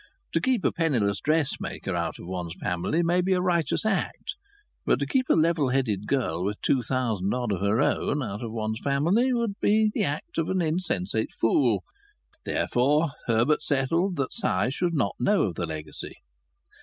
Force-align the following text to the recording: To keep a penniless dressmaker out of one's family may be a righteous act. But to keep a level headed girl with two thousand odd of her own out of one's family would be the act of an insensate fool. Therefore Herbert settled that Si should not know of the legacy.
To 0.31 0.41
keep 0.41 0.65
a 0.65 0.71
penniless 0.71 1.19
dressmaker 1.19 1.95
out 1.95 2.17
of 2.17 2.25
one's 2.25 2.55
family 2.59 3.03
may 3.03 3.21
be 3.21 3.33
a 3.33 3.39
righteous 3.39 3.85
act. 3.85 4.33
But 4.83 4.97
to 4.97 5.05
keep 5.05 5.29
a 5.29 5.35
level 5.35 5.69
headed 5.69 6.07
girl 6.07 6.43
with 6.43 6.59
two 6.63 6.81
thousand 6.81 7.31
odd 7.35 7.51
of 7.51 7.61
her 7.61 7.79
own 7.83 8.23
out 8.23 8.41
of 8.41 8.51
one's 8.51 8.79
family 8.83 9.31
would 9.31 9.59
be 9.61 9.91
the 9.93 10.05
act 10.05 10.39
of 10.39 10.49
an 10.49 10.59
insensate 10.59 11.29
fool. 11.31 11.83
Therefore 12.45 13.09
Herbert 13.27 13.61
settled 13.61 14.15
that 14.15 14.33
Si 14.33 14.71
should 14.71 14.95
not 14.95 15.13
know 15.19 15.43
of 15.43 15.53
the 15.53 15.67
legacy. 15.67 16.15